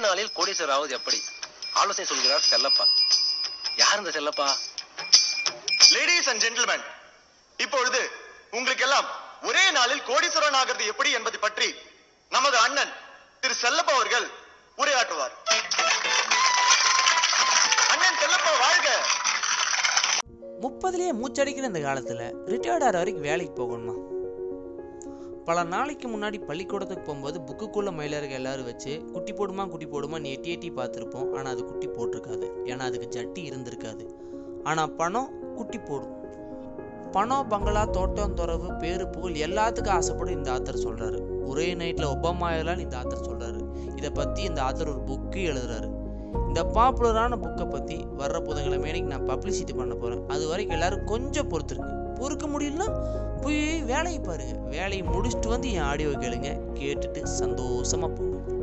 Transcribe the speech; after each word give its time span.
நாளில் 0.00 0.32
கோடீஸ்வரர் 0.36 0.70
ஆவது 0.70 0.94
எப்படி? 0.94 1.18
ஆலோசனை 1.74 2.06
சொல்கிறார் 2.06 2.48
செல்லப்பா. 2.50 2.84
யார் 3.76 3.98
இந்த 3.98 4.10
செல்லப்பா? 4.10 4.46
லேடிஸ் 5.92 6.28
அண்ட் 6.28 6.42
ஜென்டில்மேன் 6.44 6.84
இப்பொழுது 7.58 8.00
உங்களுக்கு 8.50 8.84
எல்லாம் 8.84 9.08
ஒரே 9.42 9.70
நாளில் 9.70 10.02
கோடீஸ்வரன் 10.02 10.54
ஆகிறது 10.54 10.86
எப்படி 10.86 11.10
என்பது 11.10 11.38
பற்றி 11.38 11.74
நமது 12.32 12.56
அண்ணன் 12.58 12.92
திரு 13.40 13.54
செல்லப்பா 13.62 13.92
அவர்கள் 13.94 14.26
உரையாற்றுவார். 14.78 15.34
அண்ணன் 17.92 18.18
செல்லப்பா 18.22 18.52
வாழ்க! 18.58 18.88
முப்பதுலேயே 20.62 21.12
மூச்சடிக்கிற 21.20 21.62
இந்த 21.62 21.80
காலத்தில் 21.80 22.24
ரிட்டையர்ட் 22.46 22.84
ஆகிற 22.84 22.98
வரைக்கும் 22.98 23.22
வேலைக்கு 23.22 23.52
போகணுமா? 23.62 23.94
பல 25.48 25.62
நாளைக்கு 25.62 26.06
முன்னாடி 26.08 26.38
பள்ளிக்கூடத்துக்கு 26.46 27.02
போகும்போது 27.04 27.40
புக்குக்குள்ள 27.48 27.90
மயிலர்கள் 27.98 28.38
எல்லாரும் 28.38 28.64
வச்சு 28.64 29.02
குட்டி 29.12 29.32
போடுமா 29.32 29.68
குட்டி 29.68 29.86
போடுமா 29.86 30.20
நீ 30.20 30.30
எட்டி 30.30 30.50
எட்டி 30.50 30.70
பார்த்துருப்போம். 30.70 31.28
ஆனால் 31.36 31.52
அது 31.52 31.64
குட்டி 31.64 31.88
போட்டிருக்காது. 31.88 32.46
ஏன்னா 32.64 32.78
அதுக்கு 32.78 33.08
ஜட்டி 33.16 33.42
இருந்திருக்காது. 33.50 34.04
ஆனால் 34.62 34.92
பணம் 34.94 35.54
குட்டி 35.56 35.78
போடும். 35.78 36.14
பணம் 37.12 37.48
பங்களா 37.48 37.84
தோட்டம் 37.84 38.34
துறவு 38.34 38.72
பேரு 38.72 39.08
புகழ் 39.08 39.38
எல்லாத்துக்கும் 39.46 39.96
ஆசைப்படும் 39.98 40.36
இந்த 40.38 40.50
ஆத்தர் 40.52 40.84
சொல்கிறாரு 40.86 41.20
ஒரே 41.44 41.74
நைட்டில் 41.74 42.10
ஒபாமா 42.14 42.58
எல்லாம் 42.58 42.78
இந்த 42.78 42.96
ஆத்தர் 42.96 43.26
சொல்கிறாரு 43.28 43.60
இதை 43.96 44.10
பற்றி 44.10 44.42
இந்த 44.42 44.62
ஆத்தர் 44.62 44.92
ஒரு 44.94 45.02
புக்கு 45.06 45.42
எழுதுறாரு. 45.52 45.88
இந்த 46.48 46.62
பாப்புலரான 46.64 47.38
புக்கை 47.44 47.68
பற்றி 47.70 47.96
வர்ற 48.18 48.40
புதன்கிழமைக்கு 48.48 49.12
நான் 49.14 49.28
பப்ளிசிட்டி 49.28 49.76
பண்ண 49.76 49.94
போகிறேன் 49.94 50.26
அது 50.26 50.46
வரைக்கும் 50.48 50.76
எல்லோரும் 50.76 51.04
கொஞ்சம் 51.04 51.50
பொறுத்துருங்க. 51.52 51.94
பொறுக்க 52.18 52.46
முடியலன்னா 52.46 53.00
போய் 53.40 53.82
வேலையை 53.82 54.20
பாருங்க. 54.20 54.56
வேலையை 54.68 55.06
முடிச்சுட்டு 55.06 55.48
வந்து 55.48 55.72
என் 55.72 55.80
ஆடியோ 55.80 56.08
கேளுங்க. 56.08 56.60
கேட்டுட்டு 56.74 57.26
சந்தோஷமா 57.40 58.14
போங்க. 58.14 58.57